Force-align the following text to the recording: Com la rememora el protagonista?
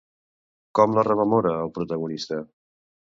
Com 0.79 0.95
la 0.99 1.03
rememora 1.07 1.51
el 1.65 1.69
protagonista? 1.75 2.41